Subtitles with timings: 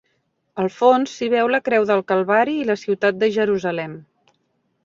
[0.63, 3.95] Al fons s'hi veu la creu del Calvari i la ciutat de Jerusalem.